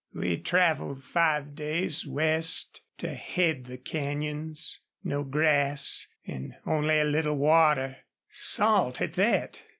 We 0.15 0.39
traveled 0.39 1.03
five 1.03 1.53
days 1.53 2.07
west 2.07 2.81
to 2.97 3.13
head 3.13 3.65
the 3.65 3.77
canyons. 3.77 4.79
No 5.03 5.21
grass 5.21 6.07
an' 6.25 6.55
only 6.65 6.99
a 6.99 7.03
little 7.05 7.37
water, 7.37 7.97
salt 8.27 8.99
at 8.99 9.13
thet. 9.13 9.61